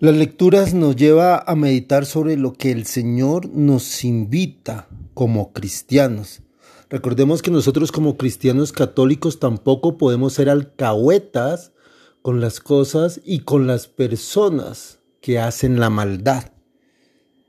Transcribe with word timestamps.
Las 0.00 0.16
lecturas 0.16 0.74
nos 0.74 0.96
lleva 0.96 1.38
a 1.38 1.54
meditar 1.54 2.04
sobre 2.04 2.36
lo 2.36 2.52
que 2.52 2.72
el 2.72 2.84
Señor 2.84 3.48
nos 3.50 4.04
invita 4.04 4.88
como 5.14 5.52
cristianos. 5.52 6.42
Recordemos 6.90 7.42
que 7.42 7.52
nosotros 7.52 7.92
como 7.92 8.16
cristianos 8.16 8.72
católicos 8.72 9.38
tampoco 9.38 9.96
podemos 9.96 10.32
ser 10.32 10.50
alcahuetas 10.50 11.70
con 12.22 12.40
las 12.40 12.58
cosas 12.58 13.20
y 13.24 13.40
con 13.40 13.68
las 13.68 13.86
personas 13.86 14.98
que 15.20 15.38
hacen 15.38 15.78
la 15.78 15.90
maldad. 15.90 16.50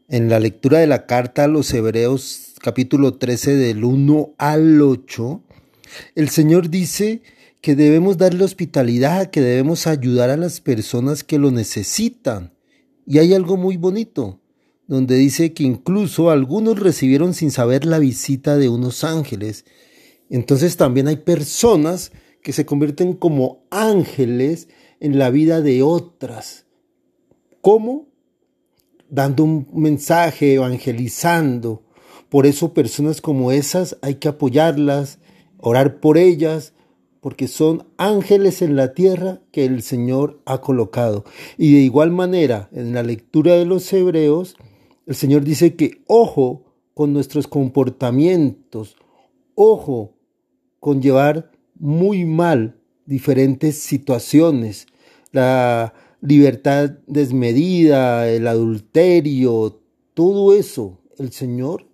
En 0.07 0.30
la 0.30 0.39
lectura 0.39 0.77
de 0.77 0.88
la 0.88 1.07
carta 1.07 1.46
a 1.46 1.48
los 1.48 1.73
Hebreos 1.73 2.54
capítulo 2.62 3.16
13 3.16 3.55
del 3.55 3.84
1 3.84 4.36
al 4.38 4.80
8, 4.84 5.41
el 6.14 6.30
Señor 6.30 6.70
dice 6.70 7.23
que 7.66 7.75
debemos 7.75 8.20
darle 8.20 8.43
hospitalidad, 8.43 9.31
que 9.31 9.41
debemos 9.41 9.88
ayudar 9.88 10.29
a 10.29 10.38
las 10.38 10.61
personas 10.61 11.23
que 11.23 11.39
lo 11.39 11.50
necesitan. 11.50 12.53
Y 13.07 13.17
hay 13.17 13.34
algo 13.34 13.57
muy 13.57 13.76
bonito, 13.76 14.40
donde 14.85 15.16
dice 15.16 15.52
que 15.53 15.63
incluso 15.63 16.30
algunos 16.30 16.80
recibieron 16.80 17.34
sin 17.34 17.49
saber 17.49 17.84
la 17.84 17.98
visita 17.98 18.57
de 18.57 18.70
unos 18.70 19.04
ángeles. 19.04 19.66
Entonces 20.30 20.77
también 20.77 21.07
hay 21.07 21.16
personas 21.16 22.12
que 22.43 22.54
se 22.54 22.67
convierten 22.67 23.13
como 23.13 23.63
ángeles 23.71 24.68
en 24.99 25.18
la 25.18 25.32
vida 25.32 25.62
de 25.62 25.82
otras. 25.82 26.68
¿Cómo? 27.62 28.09
Dando 29.09 29.43
un 29.43 29.68
mensaje, 29.73 30.54
evangelizando. 30.54 31.82
Por 32.29 32.45
eso 32.45 32.76
personas 32.76 33.21
como 33.21 33.52
esas 33.52 33.98
hay 34.04 34.18
que 34.18 34.27
apoyarlas, 34.27 35.18
orar 35.57 35.99
por 35.99 36.20
ellas, 36.20 36.73
porque 37.25 37.47
son 37.47 37.88
ángeles 37.97 38.61
en 38.61 38.75
la 38.75 38.93
tierra 38.93 39.41
que 39.52 39.65
el 39.65 39.81
Señor 39.81 40.43
ha 40.45 40.61
colocado. 40.61 41.25
Y 41.57 41.73
de 41.73 41.79
igual 41.79 42.11
manera, 42.11 42.70
en 42.71 42.93
la 42.93 43.01
lectura 43.01 43.55
de 43.55 43.65
los 43.65 43.91
Hebreos, 43.91 44.55
el 45.07 45.15
Señor 45.15 45.43
dice 45.43 45.76
que 45.76 46.04
ojo 46.05 46.65
con 46.93 47.13
nuestros 47.13 47.48
comportamientos, 47.48 48.95
ojo 49.55 50.13
con 50.79 51.01
llevar 51.01 51.49
muy 51.79 52.26
mal 52.26 52.77
diferentes 53.07 53.79
situaciones, 53.79 54.85
la 55.32 55.95
libertad 56.21 56.91
desmedida, 57.07 58.29
el 58.29 58.45
adulterio, 58.48 59.82
todo 60.13 60.54
eso 60.54 60.99
el 61.17 61.32
Señor 61.32 61.87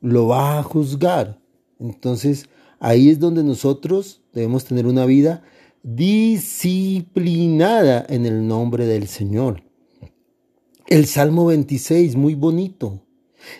lo 0.00 0.28
va 0.28 0.58
a 0.58 0.62
juzgar. 0.62 1.38
Entonces, 1.78 2.48
Ahí 2.82 3.10
es 3.10 3.20
donde 3.20 3.44
nosotros 3.44 4.19
debemos 4.32 4.64
tener 4.64 4.86
una 4.86 5.06
vida 5.06 5.42
disciplinada 5.82 8.06
en 8.08 8.26
el 8.26 8.46
nombre 8.46 8.86
del 8.86 9.08
Señor. 9.08 9.64
El 10.86 11.06
Salmo 11.06 11.46
26, 11.46 12.14
muy 12.16 12.34
bonito. 12.34 13.02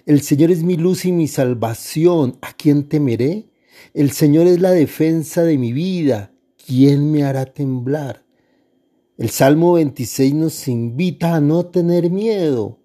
El 0.04 0.20
Señor 0.20 0.50
es 0.50 0.62
mi 0.62 0.76
luz 0.76 1.04
y 1.04 1.12
mi 1.12 1.28
salvación. 1.28 2.36
¿A 2.42 2.52
quién 2.52 2.88
temeré? 2.88 3.46
El 3.94 4.10
Señor 4.10 4.46
es 4.46 4.60
la 4.60 4.72
defensa 4.72 5.44
de 5.44 5.56
mi 5.56 5.72
vida. 5.72 6.32
¿Quién 6.66 7.10
me 7.10 7.24
hará 7.24 7.46
temblar? 7.46 8.24
El 9.16 9.30
Salmo 9.30 9.74
26 9.74 10.34
nos 10.34 10.68
invita 10.68 11.34
a 11.34 11.40
no 11.40 11.66
tener 11.66 12.10
miedo, 12.10 12.78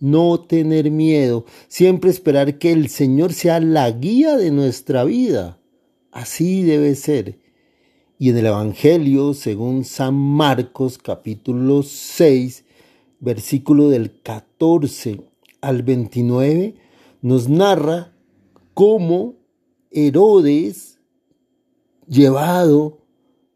no 0.00 0.40
tener 0.40 0.90
miedo, 0.90 1.46
siempre 1.68 2.10
esperar 2.10 2.58
que 2.58 2.72
el 2.72 2.90
Señor 2.90 3.32
sea 3.32 3.58
la 3.58 3.90
guía 3.90 4.36
de 4.36 4.50
nuestra 4.50 5.04
vida. 5.04 5.58
Así 6.10 6.62
debe 6.62 6.94
ser. 6.94 7.38
Y 8.18 8.30
en 8.30 8.38
el 8.38 8.46
Evangelio, 8.46 9.34
según 9.34 9.84
San 9.84 10.14
Marcos 10.14 10.98
capítulo 10.98 11.82
6, 11.82 12.64
versículo 13.20 13.88
del 13.88 14.20
14 14.22 15.20
al 15.60 15.82
29, 15.82 16.74
nos 17.22 17.48
narra 17.48 18.12
cómo 18.74 19.36
Herodes, 19.90 20.98
llevado 22.06 22.98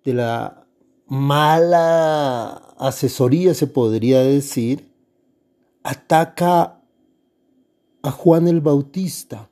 de 0.04 0.14
la 0.14 0.66
mala 1.06 2.54
asesoría, 2.78 3.54
se 3.54 3.66
podría 3.66 4.22
decir, 4.22 4.90
ataca 5.82 6.82
a 8.02 8.10
Juan 8.10 8.48
el 8.48 8.60
Bautista, 8.60 9.50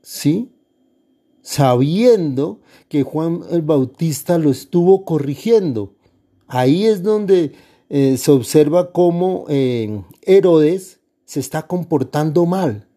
¿sí? 0.00 0.51
Sabiendo 1.42 2.60
que 2.88 3.02
Juan 3.02 3.40
el 3.50 3.62
Bautista 3.62 4.38
lo 4.38 4.50
estuvo 4.50 5.04
corrigiendo. 5.04 5.94
Ahí 6.46 6.86
es 6.86 7.02
donde 7.02 7.52
eh, 7.88 8.16
se 8.16 8.30
observa 8.30 8.92
cómo 8.92 9.44
eh, 9.48 10.02
Herodes 10.22 11.00
se 11.24 11.40
está 11.40 11.66
comportando 11.66 12.46
mal. 12.46 12.88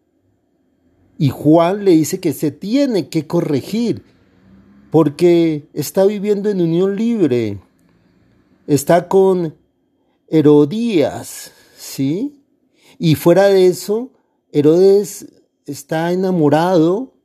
Y 1.18 1.30
Juan 1.30 1.84
le 1.84 1.92
dice 1.92 2.20
que 2.20 2.32
se 2.32 2.50
tiene 2.50 3.08
que 3.08 3.26
corregir 3.26 4.04
porque 4.90 5.68
está 5.72 6.04
viviendo 6.04 6.50
en 6.50 6.60
unión 6.60 6.96
libre. 6.96 7.58
Está 8.66 9.08
con 9.08 9.54
Herodías, 10.28 11.52
¿sí? 11.76 12.42
Y 12.98 13.14
fuera 13.14 13.44
de 13.44 13.66
eso, 13.66 14.12
Herodes 14.52 15.26
está 15.66 16.12
enamorado 16.12 17.15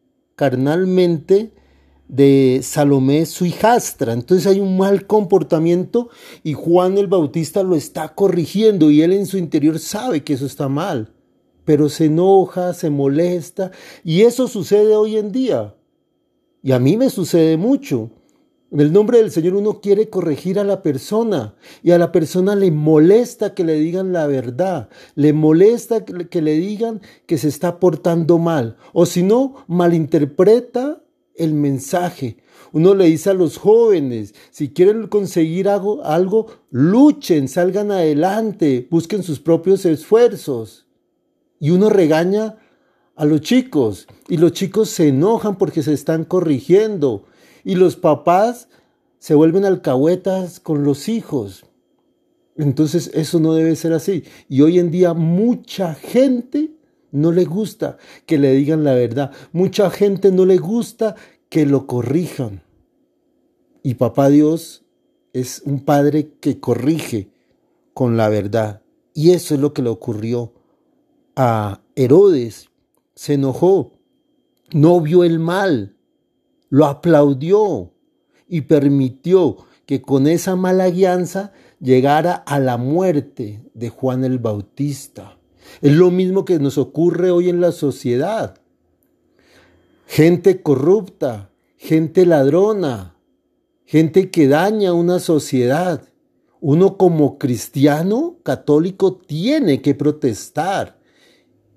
carnalmente 0.41 1.53
de 2.07 2.61
Salomé, 2.63 3.27
su 3.27 3.45
hijastra. 3.45 4.13
Entonces 4.13 4.47
hay 4.47 4.59
un 4.59 4.75
mal 4.75 5.05
comportamiento 5.05 6.09
y 6.41 6.53
Juan 6.53 6.97
el 6.97 7.05
Bautista 7.05 7.61
lo 7.61 7.75
está 7.75 8.15
corrigiendo 8.15 8.89
y 8.89 9.03
él 9.03 9.13
en 9.13 9.27
su 9.27 9.37
interior 9.37 9.77
sabe 9.77 10.23
que 10.23 10.33
eso 10.33 10.47
está 10.47 10.67
mal, 10.67 11.13
pero 11.63 11.89
se 11.89 12.05
enoja, 12.05 12.73
se 12.73 12.89
molesta 12.89 13.69
y 14.03 14.21
eso 14.21 14.47
sucede 14.47 14.95
hoy 14.95 15.17
en 15.17 15.31
día. 15.31 15.75
Y 16.63 16.71
a 16.71 16.79
mí 16.79 16.97
me 16.97 17.11
sucede 17.11 17.55
mucho. 17.55 18.09
En 18.71 18.79
el 18.79 18.93
nombre 18.93 19.17
del 19.17 19.31
Señor 19.31 19.55
uno 19.55 19.81
quiere 19.81 20.09
corregir 20.09 20.57
a 20.57 20.63
la 20.63 20.81
persona 20.81 21.55
y 21.83 21.91
a 21.91 21.97
la 21.97 22.13
persona 22.13 22.55
le 22.55 22.71
molesta 22.71 23.53
que 23.53 23.65
le 23.65 23.73
digan 23.73 24.13
la 24.13 24.27
verdad, 24.27 24.87
le 25.15 25.33
molesta 25.33 26.05
que 26.05 26.41
le 26.41 26.53
digan 26.53 27.01
que 27.25 27.37
se 27.37 27.49
está 27.49 27.81
portando 27.81 28.37
mal 28.37 28.77
o 28.93 29.05
si 29.05 29.23
no, 29.23 29.65
malinterpreta 29.67 31.03
el 31.35 31.53
mensaje. 31.53 32.37
Uno 32.71 32.95
le 32.95 33.07
dice 33.07 33.31
a 33.31 33.33
los 33.33 33.57
jóvenes, 33.57 34.33
si 34.51 34.69
quieren 34.69 35.07
conseguir 35.07 35.67
algo, 35.67 36.05
algo 36.05 36.47
luchen, 36.69 37.49
salgan 37.49 37.91
adelante, 37.91 38.87
busquen 38.89 39.23
sus 39.23 39.41
propios 39.41 39.83
esfuerzos. 39.85 40.87
Y 41.59 41.71
uno 41.71 41.89
regaña 41.89 42.55
a 43.17 43.25
los 43.25 43.41
chicos 43.41 44.07
y 44.29 44.37
los 44.37 44.53
chicos 44.53 44.89
se 44.89 45.09
enojan 45.09 45.57
porque 45.57 45.83
se 45.83 45.91
están 45.91 46.23
corrigiendo 46.23 47.25
y 47.63 47.75
los 47.75 47.95
papás 47.95 48.69
se 49.19 49.35
vuelven 49.35 49.65
alcahuetas 49.65 50.59
con 50.59 50.83
los 50.83 51.07
hijos. 51.09 51.65
Entonces 52.55 53.11
eso 53.13 53.39
no 53.39 53.53
debe 53.53 53.75
ser 53.75 53.93
así. 53.93 54.23
Y 54.49 54.61
hoy 54.61 54.79
en 54.79 54.91
día 54.91 55.13
mucha 55.13 55.93
gente 55.93 56.71
no 57.11 57.31
le 57.31 57.45
gusta 57.45 57.97
que 58.25 58.37
le 58.37 58.53
digan 58.53 58.83
la 58.83 58.93
verdad. 58.93 59.31
Mucha 59.51 59.89
gente 59.89 60.31
no 60.31 60.45
le 60.45 60.57
gusta 60.57 61.15
que 61.49 61.65
lo 61.65 61.87
corrijan. 61.87 62.63
Y 63.83 63.95
papá 63.95 64.29
Dios 64.29 64.83
es 65.33 65.61
un 65.65 65.81
padre 65.81 66.33
que 66.39 66.59
corrige 66.59 67.29
con 67.93 68.17
la 68.17 68.29
verdad. 68.29 68.81
Y 69.13 69.31
eso 69.31 69.55
es 69.55 69.61
lo 69.61 69.73
que 69.73 69.81
le 69.81 69.89
ocurrió 69.89 70.53
a 71.35 71.81
Herodes. 71.95 72.69
Se 73.15 73.33
enojó, 73.33 73.93
no 74.71 75.01
vio 75.01 75.23
el 75.23 75.39
mal, 75.39 75.95
lo 76.71 76.85
aplaudió 76.85 77.91
y 78.47 78.61
permitió 78.61 79.57
que 79.85 80.01
con 80.01 80.25
esa 80.25 80.55
mala 80.55 80.89
guianza 80.89 81.51
llegara 81.81 82.33
a 82.33 82.59
la 82.59 82.77
muerte 82.77 83.61
de 83.73 83.89
Juan 83.89 84.23
el 84.23 84.39
Bautista. 84.39 85.37
Es 85.81 85.91
lo 85.91 86.11
mismo 86.11 86.45
que 86.45 86.59
nos 86.59 86.77
ocurre 86.77 87.29
hoy 87.29 87.49
en 87.49 87.59
la 87.59 87.73
sociedad. 87.73 88.55
Gente 90.07 90.61
corrupta, 90.61 91.51
gente 91.77 92.25
ladrona, 92.25 93.17
gente 93.83 94.31
que 94.31 94.47
daña 94.47 94.93
una 94.93 95.19
sociedad. 95.19 96.07
Uno 96.61 96.95
como 96.95 97.37
cristiano 97.37 98.37
católico 98.43 99.15
tiene 99.15 99.81
que 99.81 99.93
protestar 99.93 100.99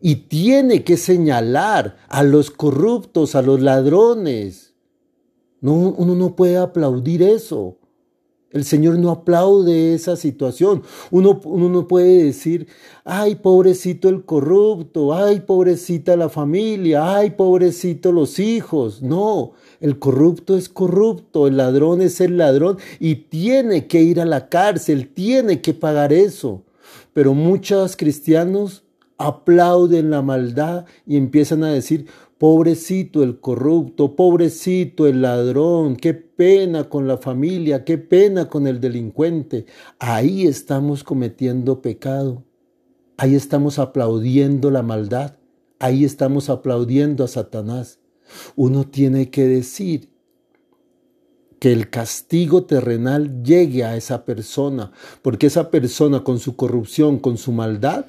y 0.00 0.16
tiene 0.28 0.84
que 0.84 0.96
señalar 0.96 1.96
a 2.08 2.22
los 2.22 2.52
corruptos, 2.52 3.34
a 3.34 3.42
los 3.42 3.60
ladrones, 3.60 4.73
no, 5.64 5.72
uno 5.72 6.14
no 6.14 6.36
puede 6.36 6.58
aplaudir 6.58 7.22
eso. 7.22 7.78
El 8.50 8.66
Señor 8.66 8.98
no 8.98 9.10
aplaude 9.10 9.94
esa 9.94 10.14
situación. 10.14 10.82
Uno, 11.10 11.40
uno, 11.42 11.70
no 11.70 11.88
puede 11.88 12.22
decir, 12.22 12.66
ay, 13.02 13.36
pobrecito 13.36 14.10
el 14.10 14.26
corrupto, 14.26 15.14
ay, 15.14 15.40
pobrecita 15.40 16.18
la 16.18 16.28
familia, 16.28 17.16
ay, 17.16 17.30
pobrecito 17.30 18.12
los 18.12 18.38
hijos. 18.40 19.00
No, 19.00 19.52
el 19.80 19.98
corrupto 19.98 20.54
es 20.54 20.68
corrupto, 20.68 21.46
el 21.46 21.56
ladrón 21.56 22.02
es 22.02 22.20
el 22.20 22.36
ladrón 22.36 22.76
y 23.00 23.14
tiene 23.14 23.86
que 23.86 24.02
ir 24.02 24.20
a 24.20 24.26
la 24.26 24.50
cárcel, 24.50 25.08
tiene 25.14 25.62
que 25.62 25.72
pagar 25.72 26.12
eso. 26.12 26.62
Pero 27.14 27.32
muchos 27.32 27.96
cristianos 27.96 28.84
aplauden 29.16 30.10
la 30.10 30.22
maldad 30.22 30.84
y 31.06 31.16
empiezan 31.16 31.64
a 31.64 31.72
decir, 31.72 32.06
pobrecito 32.38 33.22
el 33.22 33.40
corrupto, 33.40 34.16
pobrecito 34.16 35.06
el 35.06 35.22
ladrón, 35.22 35.96
qué 35.96 36.14
pena 36.14 36.88
con 36.88 37.06
la 37.06 37.18
familia, 37.18 37.84
qué 37.84 37.98
pena 37.98 38.48
con 38.48 38.66
el 38.66 38.80
delincuente. 38.80 39.66
Ahí 39.98 40.46
estamos 40.46 41.04
cometiendo 41.04 41.80
pecado, 41.80 42.44
ahí 43.16 43.34
estamos 43.34 43.78
aplaudiendo 43.78 44.70
la 44.70 44.82
maldad, 44.82 45.36
ahí 45.78 46.04
estamos 46.04 46.50
aplaudiendo 46.50 47.24
a 47.24 47.28
Satanás. 47.28 48.00
Uno 48.56 48.84
tiene 48.84 49.30
que 49.30 49.46
decir, 49.46 50.14
que 51.64 51.72
el 51.72 51.88
castigo 51.88 52.64
terrenal 52.64 53.42
llegue 53.42 53.84
a 53.84 53.96
esa 53.96 54.26
persona, 54.26 54.92
porque 55.22 55.46
esa 55.46 55.70
persona 55.70 56.22
con 56.22 56.38
su 56.38 56.56
corrupción, 56.56 57.18
con 57.18 57.38
su 57.38 57.52
maldad, 57.52 58.04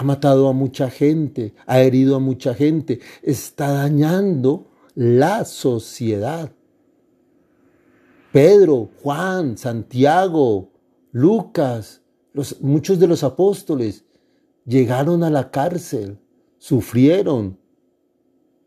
ha 0.00 0.02
matado 0.02 0.48
a 0.48 0.54
mucha 0.54 0.88
gente, 0.88 1.52
ha 1.66 1.82
herido 1.82 2.16
a 2.16 2.20
mucha 2.20 2.54
gente, 2.54 3.00
está 3.22 3.70
dañando 3.70 4.70
la 4.94 5.44
sociedad. 5.44 6.54
Pedro, 8.32 8.88
Juan, 9.02 9.58
Santiago, 9.58 10.70
Lucas, 11.12 12.00
los, 12.32 12.62
muchos 12.62 12.98
de 12.98 13.08
los 13.08 13.22
apóstoles 13.22 14.06
llegaron 14.64 15.22
a 15.22 15.28
la 15.28 15.50
cárcel, 15.50 16.18
sufrieron, 16.56 17.58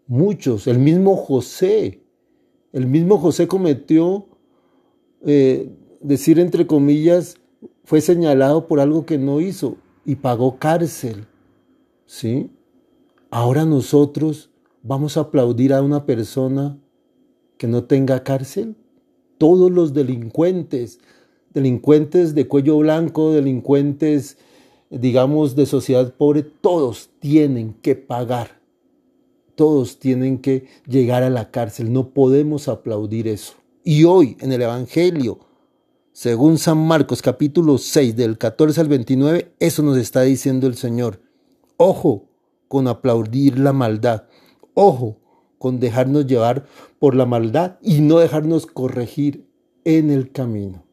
muchos, 0.06 0.68
el 0.68 0.78
mismo 0.78 1.16
José, 1.16 2.04
el 2.74 2.86
mismo 2.86 3.18
José 3.18 3.48
cometió, 3.48 4.28
eh, 5.26 5.76
decir 6.00 6.40
entre 6.40 6.68
comillas, 6.68 7.38
fue 7.86 8.02
señalado 8.02 8.68
por 8.68 8.80
algo 8.80 9.08
que 9.08 9.18
no 9.18 9.42
hizo 9.42 9.78
y 10.06 10.16
pagó 10.16 10.58
cárcel. 10.58 11.26
¿Sí? 12.06 12.50
Ahora 13.30 13.66
nosotros 13.66 14.50
vamos 14.82 15.18
a 15.18 15.22
aplaudir 15.22 15.74
a 15.74 15.82
una 15.82 16.06
persona 16.06 16.78
que 17.58 17.68
no 17.68 17.86
tenga 17.86 18.24
cárcel. 18.24 18.76
Todos 19.38 19.72
los 19.72 19.94
delincuentes, 19.94 21.00
delincuentes 21.54 22.36
de 22.36 22.48
cuello 22.48 22.78
blanco, 22.78 23.32
delincuentes, 23.32 24.38
digamos, 24.90 25.56
de 25.56 25.66
sociedad 25.66 26.14
pobre, 26.14 26.44
todos 26.44 27.10
tienen 27.20 27.74
que 27.82 27.96
pagar 27.96 28.64
todos 29.56 30.00
tienen 30.00 30.40
que 30.40 30.66
llegar 30.88 31.24
a 31.24 31.30
la 31.30 31.52
cárcel. 31.52 31.92
No 31.94 32.10
podemos 32.10 32.68
aplaudir 32.68 33.28
eso. 33.28 33.54
Y 33.84 34.04
hoy 34.06 34.38
en 34.40 34.52
el 34.52 34.62
Evangelio, 34.62 35.40
según 36.14 36.60
San 36.60 36.78
Marcos 36.78 37.24
capítulo 37.24 37.80
6 37.80 38.16
del 38.16 38.38
14 38.38 38.80
al 38.82 38.88
29, 38.88 39.56
eso 39.60 39.82
nos 39.82 39.98
está 39.98 40.22
diciendo 40.22 40.68
el 40.68 40.76
Señor. 40.76 41.22
Ojo 41.76 42.30
con 42.68 42.88
aplaudir 42.88 43.58
la 43.58 43.74
maldad. 43.74 44.26
Ojo 44.76 45.18
con 45.58 45.80
dejarnos 45.80 46.28
llevar 46.28 46.68
por 47.00 47.16
la 47.16 47.26
maldad 47.26 47.80
y 47.82 48.02
no 48.02 48.20
dejarnos 48.20 48.68
corregir 48.68 49.48
en 49.86 50.12
el 50.12 50.32
camino. 50.32 50.86